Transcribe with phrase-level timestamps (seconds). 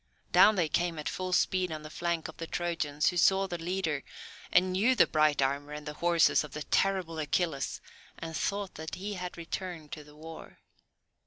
[0.31, 3.59] Down they came at full speed on the flank of the Trojans, who saw the
[3.59, 4.03] leader,
[4.51, 7.81] and knew the bright armour and the horses of the terrible Achilles,
[8.17, 10.57] and thought that he had returned to the war.